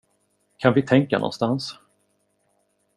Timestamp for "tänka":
0.81-1.17